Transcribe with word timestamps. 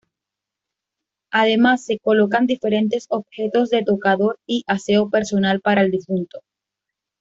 Además 1.29 1.85
se 1.85 1.99
colocan 1.99 2.47
diferentes 2.47 3.05
objetos 3.11 3.69
de 3.69 3.83
tocador 3.83 4.39
y 4.47 4.63
aseo 4.65 5.11
personal 5.11 5.61
para 5.61 5.81
el 5.83 5.91
difunto. 5.91 6.39